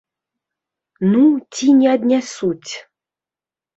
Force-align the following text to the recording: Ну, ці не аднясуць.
Ну, 1.11 1.21
ці 1.57 1.65
не 1.81 1.87
аднясуць. 1.95 2.71